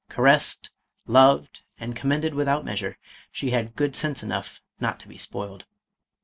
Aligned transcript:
Ca 0.09 0.19
ressed, 0.23 0.71
loved, 1.05 1.61
and 1.79 1.95
commended 1.95 2.33
without 2.33 2.65
measure, 2.65 2.97
she 3.31 3.51
had 3.51 3.75
good 3.75 3.95
sense 3.95 4.23
enough 4.23 4.59
not 4.79 4.99
to 5.01 5.07
be 5.07 5.19
spoiled. 5.19 5.65